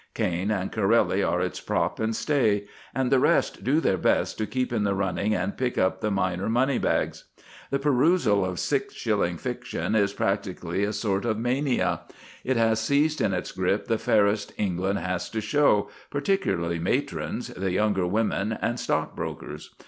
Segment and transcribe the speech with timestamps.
[0.15, 2.65] Caine and Corelli are its prop and stay,
[2.95, 6.09] and the rest do their best to keep in the running and pick up the
[6.09, 7.25] minor money bags.
[7.69, 12.01] The perusal of six shilling fiction is practically a sort of mania.
[12.43, 17.71] It has seized in its grip the fairest England has to show, particularly matrons, the
[17.71, 19.69] younger women, and stockbrokers.